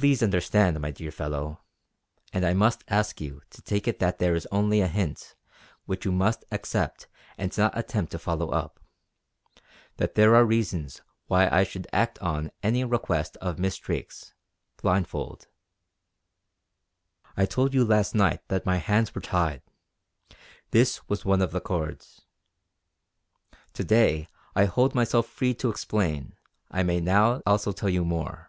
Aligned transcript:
Please 0.00 0.22
understand, 0.22 0.80
my 0.80 0.90
dear 0.90 1.10
fellow 1.10 1.60
and 2.32 2.42
I 2.46 2.54
must 2.54 2.84
ask 2.88 3.20
you 3.20 3.42
to 3.50 3.60
take 3.60 3.86
it 3.86 3.98
that 3.98 4.16
this 4.18 4.44
is 4.44 4.48
only 4.50 4.80
a 4.80 4.88
hint 4.88 5.34
which 5.84 6.06
you 6.06 6.12
must 6.12 6.42
accept 6.50 7.06
and 7.36 7.54
not 7.58 7.76
attempt 7.76 8.10
to 8.12 8.18
follow 8.18 8.48
up 8.48 8.80
that 9.98 10.14
there 10.14 10.34
are 10.34 10.44
reasons 10.46 11.02
why 11.26 11.50
I 11.50 11.64
should 11.64 11.86
act 11.92 12.18
on 12.20 12.50
any 12.62 12.82
request 12.82 13.36
of 13.42 13.58
Miss 13.58 13.76
Drake's, 13.76 14.32
blindfold. 14.80 15.48
I 17.36 17.44
told 17.44 17.74
you 17.74 17.84
last 17.84 18.14
night 18.14 18.40
that 18.48 18.64
my 18.64 18.76
hands 18.78 19.14
were 19.14 19.20
tied; 19.20 19.60
this 20.70 21.06
was 21.10 21.26
one 21.26 21.42
of 21.42 21.50
the 21.50 21.60
cords. 21.60 22.22
To 23.74 23.84
day 23.84 24.28
I 24.56 24.64
hold 24.64 24.94
myself 24.94 25.26
free 25.28 25.52
to 25.56 25.68
explain 25.68 26.38
I 26.70 26.82
may 26.82 27.00
now 27.00 27.42
also 27.44 27.70
tell 27.70 27.90
you 27.90 28.02
more. 28.02 28.46